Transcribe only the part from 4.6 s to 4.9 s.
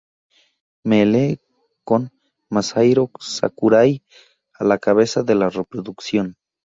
la